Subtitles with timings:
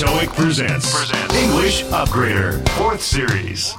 [0.00, 1.12] TOEIC presents
[1.44, 3.76] English Upgrader 4th Series.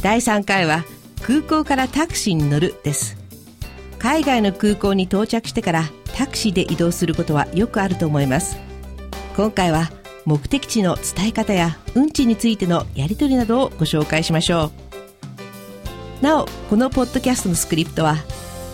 [0.00, 0.86] 第3回は
[1.20, 3.18] 空港からタクシーに乗るです。
[3.98, 5.82] 海外の空港に到着してから
[6.16, 8.56] タクシーで移動することはよくあると思います。
[9.36, 9.90] 今回は
[10.24, 14.72] 目的地の伝え方や運賃についてのやり取りなどをご紹介しましょ
[16.22, 16.24] う。
[16.24, 18.16] なおこのポッドキャストのスクリプトは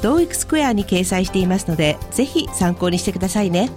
[0.03, 3.71] TOEIC スクエアに掲載していますのでぜひ参考にしてくださいね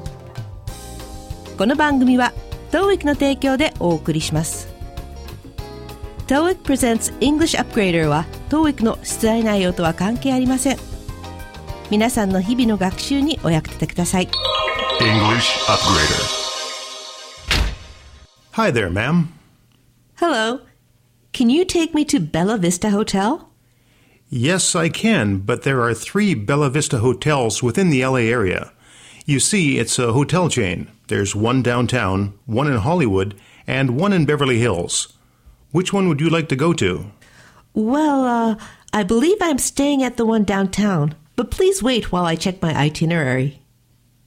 [1.58, 2.32] この番組は
[2.70, 4.68] TOEIC の提供でお送りします
[6.26, 10.78] TOEIC Presents English Upgrader は TOEIC の出題内容とは関係ありません
[11.90, 14.28] 皆さんの日々の学習にお役立てください
[15.00, 16.44] English Upgrader
[18.52, 19.28] Hi there, ma'am.
[20.16, 20.60] Hello
[21.32, 23.48] Can you take me to Bella Vista Hotel?
[24.30, 28.72] Yes, I can, but there are three Bella Vista hotels within the LA area.
[29.26, 30.88] You see, it's a hotel chain.
[31.09, 33.33] There's one downtown, one in Hollywood,
[33.65, 35.17] and one in Beverly Hills.
[35.71, 37.11] Which one would you like to go to?
[37.73, 38.55] Well, uh,
[38.93, 42.75] I believe I'm staying at the one downtown, but please wait while I check my
[42.75, 43.59] itinerary.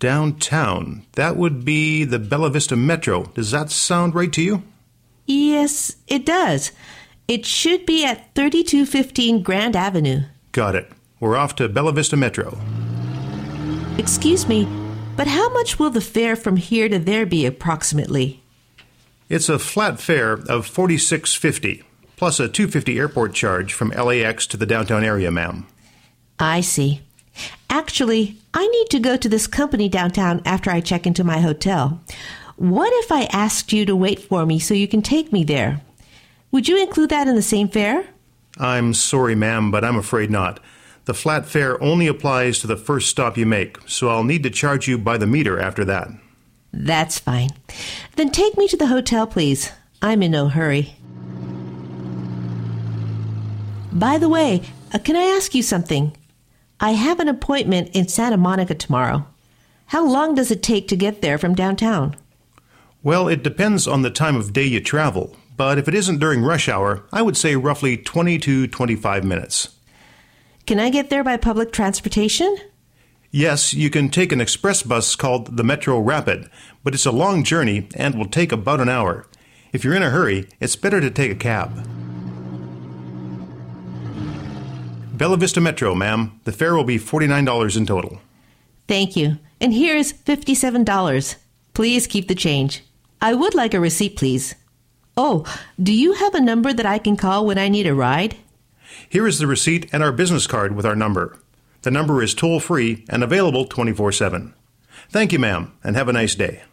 [0.01, 1.07] Downtown.
[1.13, 3.27] That would be the Bella Vista Metro.
[3.27, 4.65] Does that sound right to you?
[5.25, 6.73] Yes, it does.
[7.29, 10.23] It should be at 3215 Grand Avenue.
[10.51, 10.91] Got it.
[11.21, 12.59] We're off to Bella Vista Metro.
[13.99, 14.67] Excuse me,
[15.17, 18.43] but how much will the fare from here to there be approximately?
[19.29, 21.85] It's a flat fare of 46.50
[22.23, 25.67] plus a 250 airport charge from LAX to the downtown area, ma'am.
[26.39, 27.01] I see.
[27.69, 32.01] Actually, I need to go to this company downtown after I check into my hotel.
[32.55, 35.81] What if I asked you to wait for me so you can take me there?
[36.53, 38.05] Would you include that in the same fare?
[38.57, 40.61] I'm sorry, ma'am, but I'm afraid not.
[41.05, 44.51] The flat fare only applies to the first stop you make, so I'll need to
[44.51, 46.09] charge you by the meter after that.
[46.73, 47.51] That's fine.
[48.17, 49.73] Then take me to the hotel, please.
[50.01, 50.95] I'm in no hurry.
[53.93, 56.17] By the way, uh, can I ask you something?
[56.81, 59.27] I have an appointment in Santa Monica tomorrow.
[59.87, 62.17] How long does it take to get there from downtown?
[63.03, 66.43] Well, it depends on the time of day you travel, but if it isn't during
[66.43, 69.69] rush hour, I would say roughly 20 to 25 minutes.
[70.67, 72.57] Can I get there by public transportation?
[73.31, 76.49] Yes, you can take an express bus called the Metro Rapid,
[76.85, 79.27] but it's a long journey and will take about an hour.
[79.73, 81.87] If you're in a hurry, it's better to take a cab.
[85.17, 86.41] Bella Vista Metro, ma'am.
[86.45, 88.21] The fare will be $49 in total.
[88.87, 89.39] Thank you.
[89.61, 91.37] And here is $57.
[91.75, 92.85] Please keep the change.
[93.21, 94.55] I would like a receipt, please.
[95.17, 95.45] Oh,
[95.83, 98.37] do you have a number that I can call when I need a ride?
[99.10, 101.38] Here is the receipt and our business card with our number.
[101.82, 104.54] The number is toll free and available 24 7.
[105.10, 106.64] Thank you, ma'am, and have a nice day.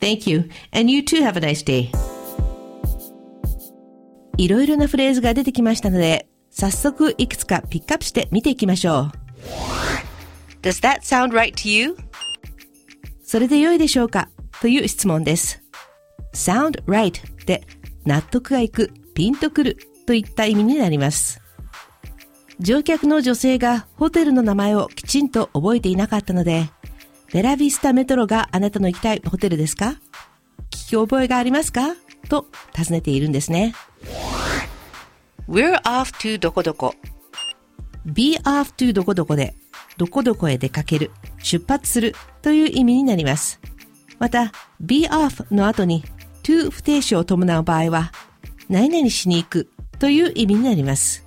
[0.00, 0.48] Thank you.
[0.72, 1.90] And you too have a nice day.
[4.36, 9.12] いろいろなフレーズが出てきましたので、早速いくつかピックアップして見ていきましょう。
[10.62, 11.96] Does that sound right to you?
[13.22, 14.28] それで良いでしょうか
[14.60, 15.62] という質問です。
[16.32, 17.66] sound right で
[18.04, 21.40] 納得がいく、ピンとくるといった意味になります。
[22.59, 26.69] 乗客の女性がホテルの名前をきちんと覚えていなかったので、
[27.31, 29.95] ベラビスタメトロがあなたの行きたいホテルですか？
[30.69, 31.95] 聞き覚えがありますか？
[32.27, 33.73] と尋ねているんですね。
[35.47, 36.95] We're off to どこどこ。
[38.05, 39.55] be off to どこどこで、
[39.97, 43.61] どこどこへ出かける、出発するという意味になります。
[44.19, 46.03] また、be off の後に
[46.43, 48.11] to 不定詞を伴う場合は、
[48.67, 51.25] 何々しに行くという意味になります。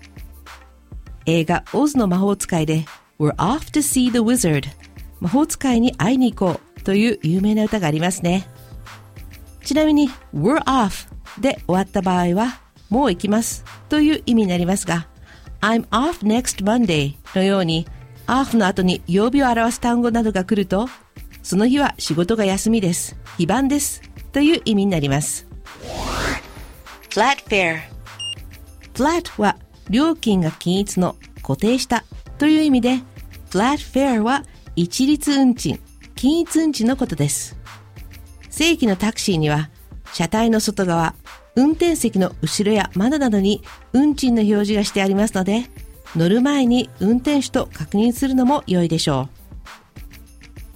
[1.27, 2.85] 映画オズの魔法使いで
[3.19, 4.69] We're off to see the wizard
[5.21, 8.47] 魔法使いに会いに行こうという有名な歌がありますね。
[9.65, 11.09] ちなみに We're off
[11.41, 12.61] で終わった場合は
[12.91, 15.07] もう行きますという意味になりますが
[15.61, 17.87] I'm off next Monday のように
[18.27, 20.89] off の後に曜日を表す単語などが来ると
[21.43, 23.17] その日は仕事が休みです。
[23.37, 24.03] 非番です。
[24.33, 25.47] という意味になります。
[27.11, 27.81] flat fare
[28.95, 29.57] flat は
[29.91, 32.05] 料金が均一の固定した
[32.39, 33.01] という意味で
[33.51, 34.45] flat fare は
[34.77, 35.81] 一律運賃、
[36.15, 37.57] 均一運賃のことです。
[38.51, 39.71] 正規のタクシーには
[40.13, 41.15] 車体の外側、
[41.57, 43.63] 運転席の後ろや窓などに
[43.93, 45.67] 運賃の表示がしてありますので
[46.17, 49.43] 乗る前に運転手と確認するのも良いでしょう。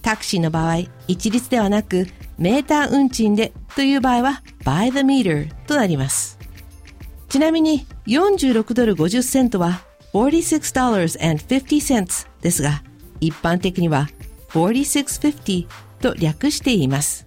[0.03, 2.07] タクシーの場合、一律ではなく、
[2.39, 6.36] メーター運賃でという場合は、by the meter となります。
[7.29, 9.83] ちなみに、46ドル50セントは、
[10.13, 12.83] $46.50 ですが、
[13.21, 14.09] 一般的には、
[14.51, 15.67] 4650
[16.01, 17.27] と略して言います。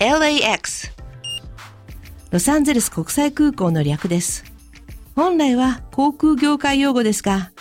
[0.00, 0.90] LAX
[2.30, 4.44] ロサンゼルス国際空港の略です。
[5.14, 7.52] 本来は航空業界用語ですが、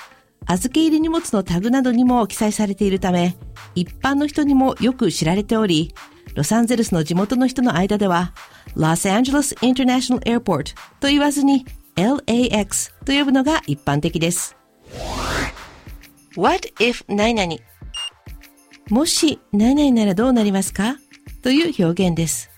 [0.45, 3.37] 預け入れ荷物のタグなどにも記載されているため、
[3.75, 5.93] 一般の人にもよく知られており、
[6.35, 8.33] ロサンゼルスの地元の人の間では、
[8.75, 11.65] ロサンゼルスインターナショナルエアポートと言わずに、
[11.95, 14.55] LAX と呼ぶのが一般的です。
[18.89, 20.97] もし何々ならどうなりますか？
[21.43, 22.49] という表現です。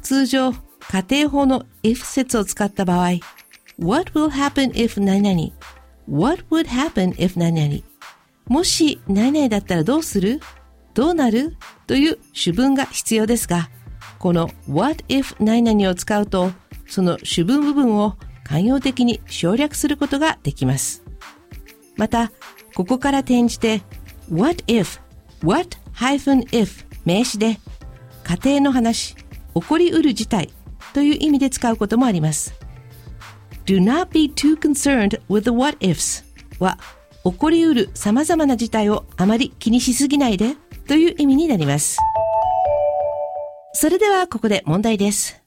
[0.00, 3.14] 通常、仮定法の if 説を使った場合、
[3.80, 5.52] What will happen if 何々
[6.08, 7.82] ?What would happen if 何々？
[8.46, 10.40] もし何々だったらどうする？
[10.98, 11.56] どうなる？
[11.86, 13.70] という主文が必要ですが、
[14.18, 16.50] この What if 何々を使うと、
[16.88, 21.04] その主文部分を寛容的に省略することができます。
[21.96, 22.32] また、
[22.74, 23.82] ここから転じて
[24.28, 24.98] What if,
[25.40, 27.60] what-if 名詞で
[28.24, 29.22] 家庭の話、起
[29.54, 30.52] こりうる事態
[30.94, 32.56] という意味で使うこともあります。
[33.66, 36.24] Do not be too concerned with the what ifs
[36.58, 36.76] は
[37.22, 40.56] 起こりうる様々な事態をあまり気にしすぎないで
[40.87, 41.97] という意味になります。
[43.73, 45.41] それではここで問題です。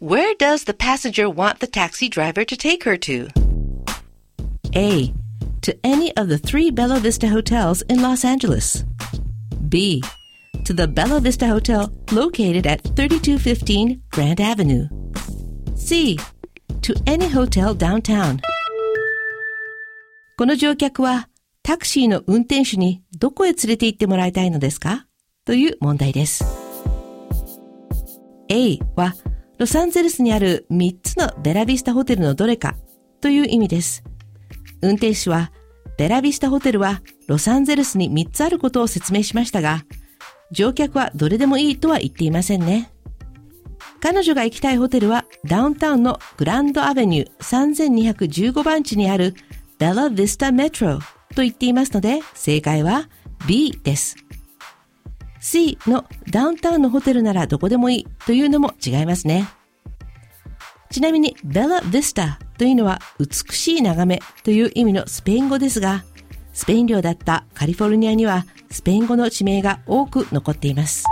[0.00, 3.28] Where does the passenger want the taxi driver to take her to?
[4.74, 5.12] A.
[5.62, 8.84] To any of the three Bella Vista hotels in Los Angeles.
[9.68, 10.02] B.
[10.64, 14.88] To the Bella Vista Hotel located at 3215 Grand Avenue.
[15.76, 16.18] C.
[16.82, 18.40] To any hotel downtown.
[20.36, 21.28] この乗客は
[21.62, 25.07] タクシーの運転手に どこへ連れて行ってもらいたいのですか？
[25.43, 26.45] という問題です。
[28.47, 29.15] A は
[29.57, 32.75] ロサンゼルスにある3つのベラビスタホテルのどれか
[33.19, 34.03] という意味です。
[34.83, 35.51] 運転手は
[35.97, 39.83] ベラビスタホテルはロサンゼルスに3つあることを説明しましたが、
[40.51, 42.91] 乗客はどれでもいいとは言っていませんね。
[43.99, 48.11] 彼女が行きたいホテルはダウンタウンのグランドアベニュー
[48.51, 49.33] 3215番地にある
[49.79, 50.99] ベラビスタメトロ
[51.35, 53.09] と言っていますので正解は
[53.47, 54.15] B です。
[55.39, 59.47] C のダウンタウンのホテルならどこでもいいというのも違いますね。
[60.89, 66.03] ちなみにベラ・ヴィスタというのは美しい眺めという意味のスペイン語ですが、
[66.53, 71.05] スペイン領だったカリフォルニアにはスペイン語の地名が多く残っています。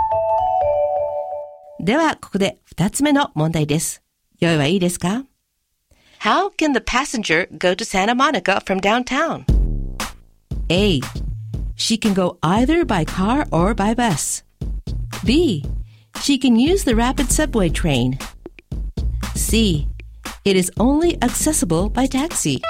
[1.80, 4.02] では、ここで二つ目の問題です。
[4.40, 5.24] 用意はいいですか
[6.20, 9.55] ?How can the passenger go to Santa Monica from downtown?
[10.68, 11.00] A.
[11.76, 14.42] She can go either by car or by bus.
[15.24, 15.64] B.
[16.20, 18.18] She can use the rapid subway train.
[19.34, 19.86] C.
[20.44, 22.60] It is only accessible by taxi.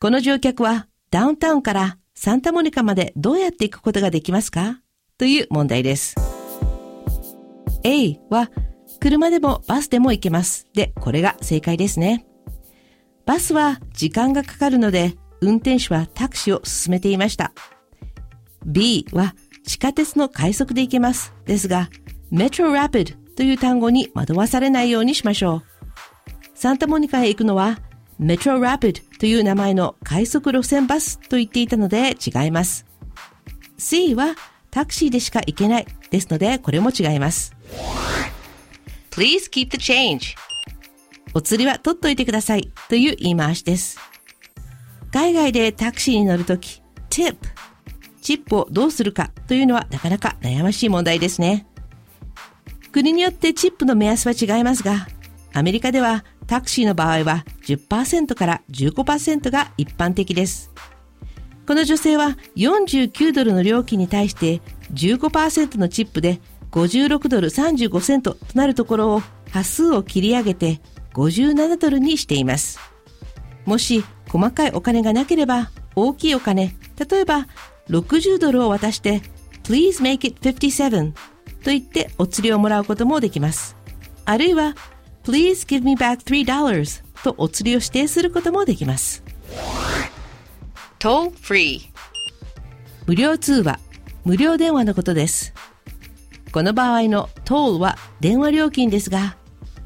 [0.00, 4.80] この乗客はダウンタウンからサンタモニカまでどうやって行くことができますか
[5.16, 6.16] という問題です。
[7.84, 8.50] A は
[9.00, 10.66] 車でもバスでも行けます。
[10.74, 12.26] で、これが正解ですね。
[13.26, 15.14] バスは時間がかかるので
[15.44, 17.52] 運転手はタクシーを進めていました。
[18.64, 21.34] B は地下鉄の快速で行けます。
[21.44, 21.88] ですが、
[22.32, 25.62] Metro Rapid という単語に惑わされないようにしましょう。
[26.54, 27.78] サンタモニカへ行くのは
[28.20, 32.86] Metro Rapid という名前の快速路線バスと言っていたので違います。
[33.76, 34.34] C は
[34.70, 37.54] タクシーでしか行けないですのでこれも違います。
[39.10, 40.36] Please keep the change.
[41.34, 43.98] お釣りは取っといてくださいという言い回しです。
[45.14, 47.36] 海外でタクシーに乗るとき、tip、
[48.20, 51.68] チップをどうするかというのはなかなか悩ましい問題ですね。
[52.90, 55.06] 国によってチップの目安は違いますが、
[55.52, 60.72] アメリカではタクシーの場合は10%から15%が一般的です。
[61.64, 64.62] この女性は49ドルの料金に対して
[64.94, 66.40] 15%のチップで
[66.72, 70.80] 56ドル35セントとなるところを端数を切り上げて
[71.12, 72.80] 57ドルにしています。
[73.64, 74.02] もし
[74.34, 76.74] 細かいお金がなければ大きいお金、
[77.08, 77.46] 例えば
[77.88, 79.22] 60ドルを渡して
[79.62, 81.18] Please make it 57と
[81.66, 83.76] 言ってお釣りをもらうこともできます。
[84.24, 84.74] あるいは
[85.22, 89.22] Please give me back $3 とお釣りを指定することもできます。
[90.98, 91.82] toll free
[93.06, 93.78] 無料通話、
[94.24, 95.54] 無料電話のことです。
[96.50, 99.36] この場合の toll は電話料金ですが、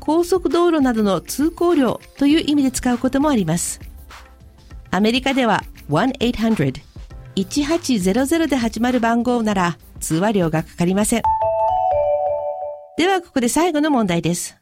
[0.01, 3.88] 高速道路などの通行料という意味で使うこともあります。
[4.92, 11.22] アメリカでは1-800-1800で始まる番号なら通話料がかかりません。
[12.98, 14.56] ではここで最後の問題です。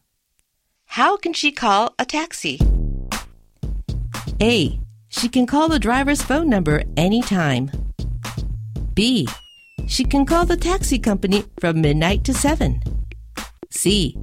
[0.90, 2.58] How can she call a taxi?
[4.40, 4.80] A.
[5.10, 7.70] She can call the driver's phone number anytime.
[8.94, 9.28] B.
[9.88, 12.82] She can call the taxi company from midnight to 7.
[13.70, 14.16] C.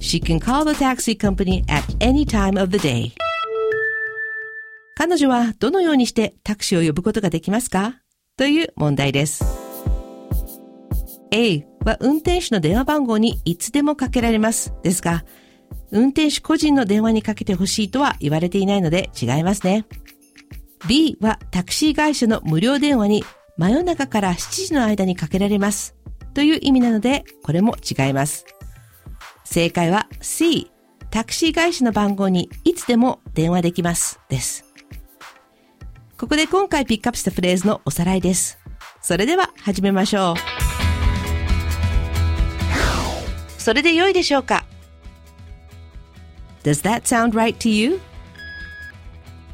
[0.00, 3.12] She can call the taxi company at any time of the day.
[4.97, 8.01] 彼女はどのようにしてタクシーを呼ぶことができますか？
[8.35, 9.45] という問題です。
[11.29, 14.73] A は運転手の電話番号にいつでもかけられます。
[14.81, 15.23] ですが、
[15.91, 19.85] 運転手個人の電話にかけてほしいとは言われていないので違いますね。
[20.87, 23.23] B はタクシー会社の無料電話に
[23.55, 25.95] 真夜中から7時の間にかけられます。
[26.33, 28.47] という意味なので、これも違います。
[29.43, 30.71] 正解は C。
[31.11, 34.19] タクシー会社の番号にいつでも電話できます。
[34.27, 34.66] です。
[36.19, 38.57] ここで今回ピックアップしたフレーズのおさらいです。
[39.03, 40.35] それでは始めましょう。
[43.61, 44.65] それで良いでしょうか
[46.63, 47.99] ？Does that sound right to you?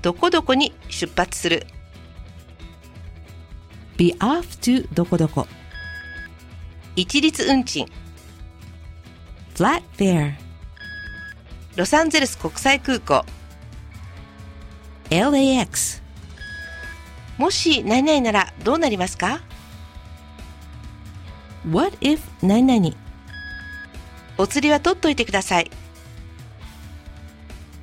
[0.02, 1.68] どこどこに出発する
[3.98, 5.46] ？Be off to どこどこ。
[6.96, 7.88] 一律運賃。
[9.56, 10.36] Flat fare.
[11.76, 13.26] ロサンゼルス国際空港。
[15.10, 16.03] LAX
[17.38, 19.42] もし何々ならどうなりますか
[21.70, 22.96] ？What if 何々？
[24.38, 25.72] お釣りは取っといてください。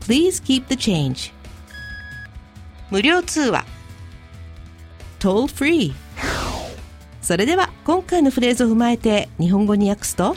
[0.00, 1.32] Please keep the change.
[2.90, 3.64] 無料通話。
[5.18, 5.92] Toll free.
[7.22, 10.34] それでは今回のフレーズを踏まえて日本語に訳すと。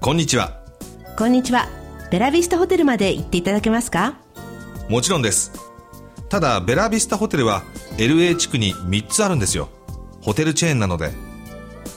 [0.00, 0.58] こんにちは。
[1.16, 1.79] こんにちは
[2.10, 4.18] ベラビスタホテルまで行っていただけますか？
[4.88, 5.52] もちろんです。
[6.28, 7.62] ただ、ベラビスタホテルは
[7.96, 9.68] LA 地区に3つあるんですよ。
[10.20, 11.12] ホテルチェーンなので。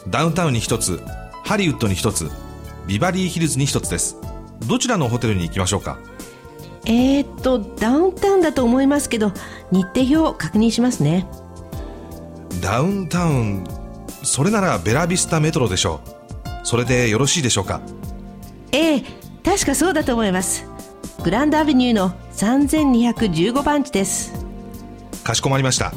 [0.08, 1.02] ダウンタウンに1つ、
[1.44, 2.30] ハリウッドに1つ、
[2.88, 4.18] ビバリーヒルズに1つです。
[4.68, 5.98] どちらのホテルに行きましょうか？
[6.86, 9.32] えー、っとダウンタウンだと思いますけど
[9.72, 11.26] 日程表を確認しますね
[12.62, 13.64] ダウンタウン、
[14.24, 16.66] それならベラビスタメトロでしょう。
[16.66, 17.82] それでよろしいでしょうか？
[18.72, 19.04] ええ
[19.44, 20.66] 確かそうだと思います。
[21.24, 24.34] グランドアベニューの3215番地です。
[25.24, 25.94] かしこまりました。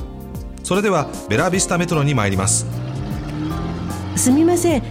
[0.62, 2.66] それではベラビスタメトロに参ります。
[4.16, 4.82] すみません。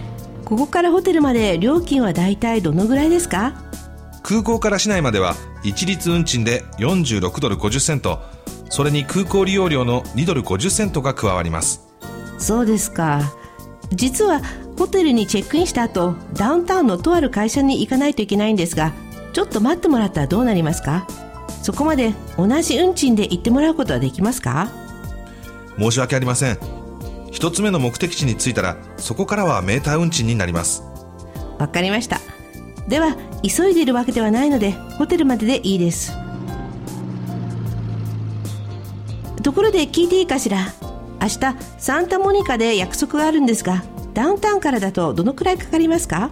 [0.44, 3.54] ここからホテルまで料金はだいたいどのぐらいですか？
[4.22, 8.20] 空港から市内までは一律運賃で46ドル50セント。
[8.68, 11.86] それに空港利用料の2ドル50セントが加わります。
[12.38, 13.20] そうですか。
[13.92, 14.40] 実は
[14.78, 18.92] ホテルにチェックインした後ダウンタウンのとある会社に行かないといけないんですが
[19.32, 21.06] ちょっと待ってもらったらどうなりますか？
[21.62, 24.68] そこまで同じ運賃で行ってもらうことはできますか？
[25.78, 26.58] 申し訳ありません。
[27.30, 30.82] 一つ目の目的地に着いたらそこからはメーター運賃になります。
[31.58, 32.20] わかりました。
[32.88, 36.12] では急いでいるわけではないのでホテルまででいいです。
[39.42, 40.58] ところで聞いていいかしら？
[41.20, 43.82] 明日サンタモニカで約束があるんですが
[44.16, 46.30] ダウンタウンからだとどのくらいかかりますか？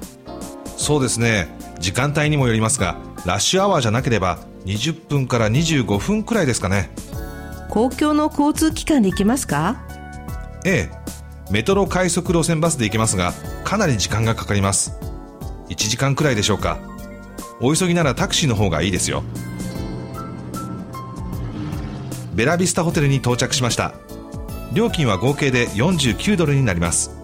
[0.78, 1.48] そうですね。
[1.80, 6.88] 時間帯にもよりますがラッシュアワーじゃなければ20分から25分くらいですかね。
[7.68, 9.84] 公共の交通機関で行けますか？
[10.64, 11.04] ええ。
[11.50, 14.98] メトロ快速路線バスで行けますがかなり時間がかかります。
[15.68, 16.78] 1時間くらいでしょうか。
[17.60, 19.22] お急ぎならタクシーの方がいいですよ。
[22.32, 23.92] ベラビスタホテルに到着しました。
[24.72, 27.22] 料金は合計で49ドルになります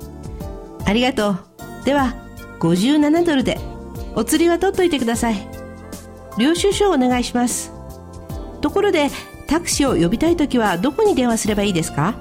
[0.86, 1.38] ありがとう。
[1.84, 2.14] では
[2.60, 3.58] 57ドルで
[4.14, 5.48] お釣りは取っといてください。
[6.38, 7.72] 領収書をお願いします。
[8.60, 9.08] ところで
[9.46, 12.14] タクシーを呼びたいときはどこに電話すればいいですか？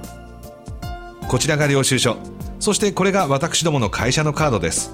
[1.28, 2.16] こちらが領収書。
[2.58, 4.92] そしてこれが私どもの会社のカードです。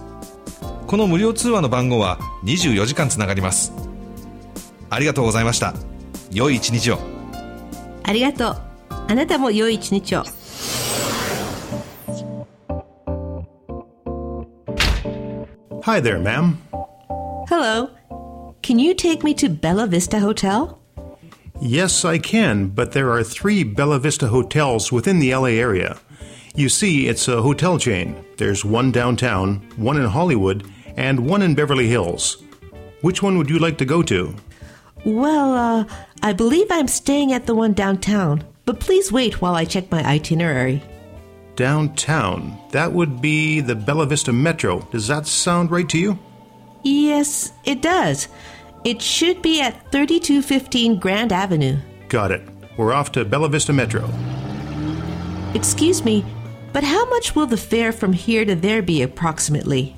[0.86, 3.72] この無料通話の番号は24時間つながります。
[4.88, 5.74] ありがとうございました。
[6.30, 6.98] 良い一日を。
[8.04, 8.56] ありがとう。
[9.08, 10.24] あなたも良い一日を
[15.86, 16.60] Hi there, ma'am.
[17.48, 17.88] Hello
[18.60, 20.82] Can you take me to Bella Vista Hotel?
[21.60, 25.96] Yes, I can, but there are three Bella Vista hotels within the LA area.
[26.56, 28.24] You see, it's a hotel chain.
[28.36, 32.42] There's one downtown, one in Hollywood, and one in Beverly Hills.
[33.02, 34.34] Which one would you like to go to?
[35.04, 35.84] Well, uh,
[36.20, 40.02] I believe I'm staying at the one downtown, but please wait while I check my
[40.02, 40.82] itinerary.
[41.56, 42.58] Downtown.
[42.70, 44.80] That would be the Bella Vista Metro.
[44.92, 46.18] Does that sound right to you?
[46.82, 48.28] Yes, it does.
[48.84, 51.78] It should be at 3215 Grand Avenue.
[52.08, 52.42] Got it.
[52.76, 54.08] We're off to Bella Vista Metro.
[55.54, 56.24] Excuse me,
[56.72, 59.96] but how much will the fare from here to there be approximately?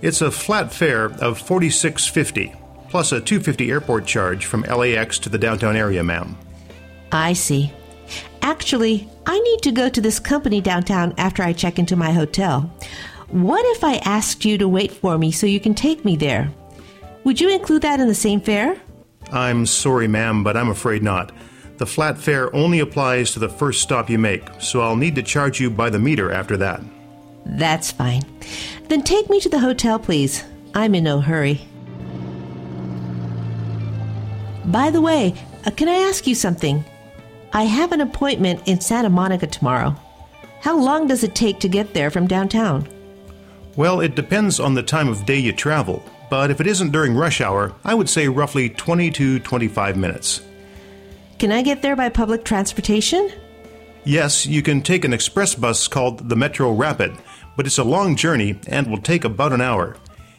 [0.00, 2.56] It's a flat fare of 46.50.
[2.88, 6.36] plus a 250 airport charge from LAX to the downtown area, ma'am.
[7.12, 7.72] I see.
[8.42, 12.62] Actually, I need to go to this company downtown after I check into my hotel.
[13.28, 16.50] What if I asked you to wait for me so you can take me there?
[17.24, 18.76] Would you include that in the same fare?
[19.30, 21.32] I'm sorry, ma'am, but I'm afraid not.
[21.78, 25.22] The flat fare only applies to the first stop you make, so I'll need to
[25.22, 26.82] charge you by the meter after that.
[27.46, 28.22] That's fine.
[28.88, 30.44] Then take me to the hotel, please.
[30.74, 31.60] I'm in no hurry.
[34.66, 35.34] By the way,
[35.66, 36.84] uh, can I ask you something?
[37.54, 39.94] I have an appointment in Santa Monica tomorrow.
[40.60, 42.88] How long does it take to get there from downtown?
[43.76, 47.14] Well, it depends on the time of day you travel, but if it isn't during
[47.14, 50.40] rush hour, I would say roughly 20 to 25 minutes.
[51.38, 53.30] Can I get there by public transportation?
[54.04, 57.12] Yes, you can take an express bus called the Metro Rapid,
[57.56, 59.96] but it's a long journey and will take about an hour.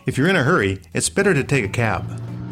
[0.07, 2.42] If you're in a hurry, it's better to take a cab.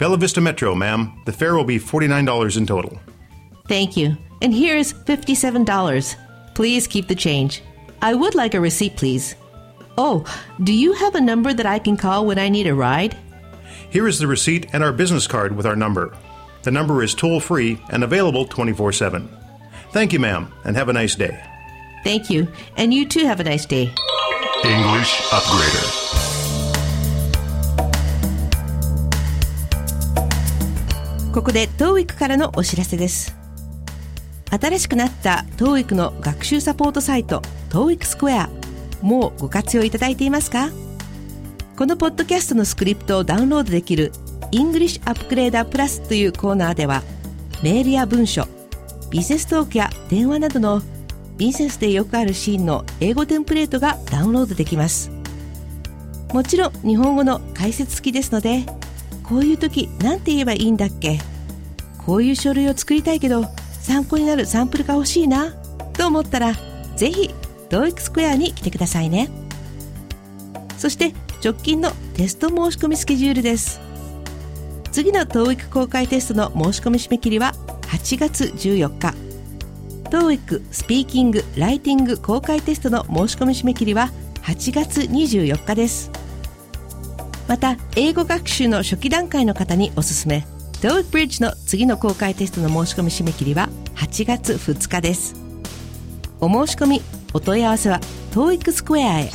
[0.00, 1.12] Bella Vista Metro, ma'am.
[1.26, 2.98] The fare will be $49 in total.
[3.68, 4.16] Thank you.
[4.40, 6.16] And here is $57.
[6.54, 7.62] Please keep the change.
[8.00, 9.34] I would like a receipt, please.
[9.98, 10.24] Oh,
[10.64, 13.14] do you have a number that I can call when I need a ride?
[13.90, 16.16] Here is the receipt and our business card with our number.
[16.62, 19.28] The number is toll free and available 24 7.
[19.92, 21.44] Thank you, ma'am, and have a nice day.
[22.04, 22.48] Thank you.
[22.78, 23.92] And you too have a nice day.
[24.64, 26.19] English Upgrader.
[31.32, 33.36] ここで TOEIC からのお知らせです。
[34.50, 38.48] 新しくなった TOEIC の学習サポートサイト TOEIC Square
[39.00, 40.70] もうご活用いただいていますか？
[41.76, 44.10] このポッドキャストのスクリプトをダウンロードできる
[44.50, 47.04] English Upgrader Plus というコーナーでは
[47.62, 48.48] メールや文書、
[49.10, 50.82] ビジネストークや電話などの
[51.36, 55.12] ビジネスでよくあるシーンの英語テンプレートがダウンロードできます。
[56.32, 58.66] もちろん日本語の解説付きですので
[59.30, 61.20] こういう時何て言えばいいんだっけ？
[62.04, 63.44] こういう書類を作りたいけど
[63.80, 65.54] 参考になるサンプルが欲しいな
[65.92, 66.54] と思ったら
[66.96, 67.30] ぜひ
[67.68, 69.30] TOEIC スクエアに来てくださいね。
[70.76, 73.80] そして直近のテスト申し込みスケジュールです。
[74.90, 79.14] 次の TOEIC 公開テストの申し込み締め切りは8月14日。
[80.10, 84.10] TOEIC スピーキング・ライティング公開テストの申し込み締め切りは
[84.42, 86.10] 8月24日です。
[87.50, 90.46] また英語学習の初期段階の方におすすめ。
[90.82, 95.34] TOEIC Bridge の次の公開テストの申し込み締め切りは8月2日です。
[96.38, 97.02] お申し込み
[97.34, 97.98] お問い合わせは
[98.30, 99.30] TOEIC スクエアへ.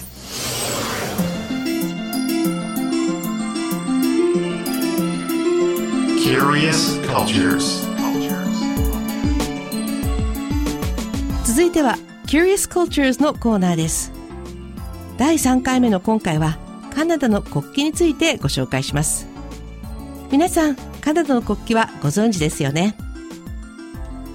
[11.44, 11.98] 続いては
[12.28, 14.14] Curious Cultures のコーナーです。
[15.18, 16.64] 第3回目の今回は
[16.96, 19.28] カナダの国旗についてご紹介します。
[20.32, 22.96] 皆さんカナダの国旗はご存知ですよね？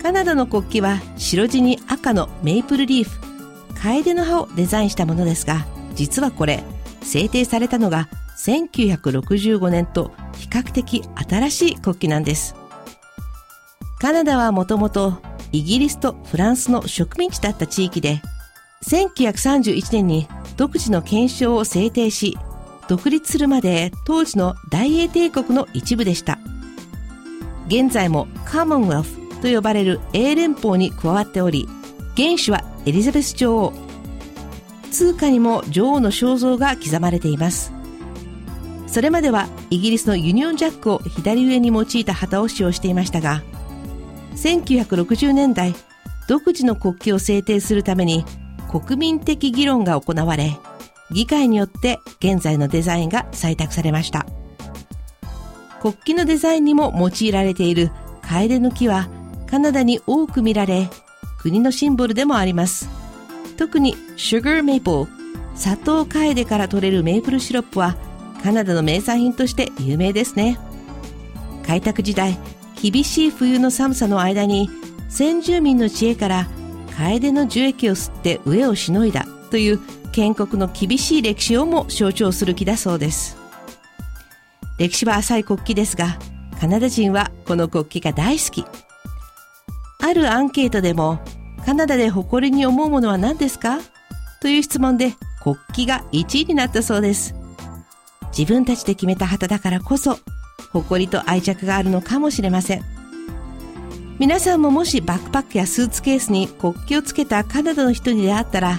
[0.03, 3.19] カナダの国旗は白地に赤のメイプルリーフ
[3.75, 6.63] カエデの葉をデザインしたものですが実はこれ
[7.03, 12.55] 制定されたのが1965年と比較的新しい国旗なんです。
[13.99, 15.19] カナダはもともと
[15.53, 18.23] イギリスとフランスの植民地だった地域で、
[18.87, 22.39] 1931年に独自の憲章を制定し、
[22.91, 26.41] 独立するまで当時の大英帝国の一部でした。
[27.69, 31.69] 現在もカモンウェルフと呼ばれる英連邦に加わっており、
[32.17, 33.73] 元首はエリザベス女王。
[34.91, 37.73] 通貨にも女王の肖像が刻まれています。
[38.89, 43.45] それまではイギリスのユニオンジャックを左上に用いた旗を使用していましたが、
[44.35, 45.77] 1960年代、
[46.27, 48.25] 独自の国旗を制定するために
[48.69, 50.59] 国民的議論が行われ、
[51.13, 54.27] 議会によって現在のデザインが採択されました。
[55.81, 57.91] 国旗のデザインにも用いられている
[58.23, 59.09] カエデの木は
[59.47, 60.89] カナダに多く見られ、
[61.39, 62.89] 国のシンボルでもあります。
[63.57, 65.07] 特にシュガーメイプル、
[65.57, 67.97] 砂糖カエデから取れるメープルシロップは
[68.43, 70.59] カナダの名産品として有名ですね。
[71.67, 72.39] 開拓時代、
[72.81, 74.71] 厳しい冬の寒さの間に
[75.09, 76.49] 先住民の知恵から
[76.97, 79.81] カエデの樹液を吸って飢えをしのいだという
[80.21, 83.39] 建国の厳しい歴史をも象徴する木だそうです。
[84.79, 86.19] 歴史は浅い国旗ですが
[86.61, 88.67] カナダ人はこの国旗が大好き。
[90.03, 91.21] あるアンケートでも
[91.65, 93.79] カナダで誇りに思うものは何ですか？
[94.43, 97.35] という質問で国旗が1位になったそうです。
[98.37, 100.19] 自分たちで決めた旗だからこそ
[100.71, 102.85] 誇りと愛着があるのかもしれません。
[104.19, 108.79] 皆さんももしバックパックやスーツケースに国旗をつけたカナダの人に出会ったら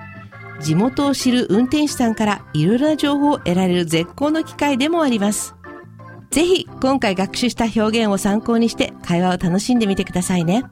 [0.61, 5.55] 地元を知る運転手さんからいろいろな情報を得られる絶好の機会でもあります
[6.29, 10.63] ぜひ今回学習した表現を参考にして会話を楽しんでみてくださいね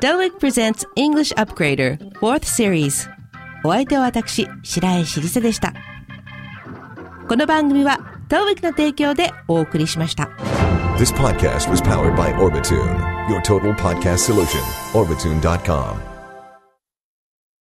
[0.00, 3.10] TOEIC Presents English Upgrader 4th Series
[3.64, 5.72] お相手は私白石りさでした
[7.28, 10.30] この番組は TOEIC の提供でお送りしました
[10.98, 14.60] This podcast was powered by Orbitune, your total podcast solution.
[14.94, 16.17] Orbitune.com.